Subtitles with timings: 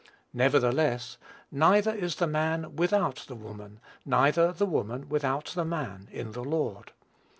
[0.33, 1.19] Nevertheless,
[1.51, 6.43] neither is the man without the woman, neither the woman without the man in the
[6.43, 6.91] Lord.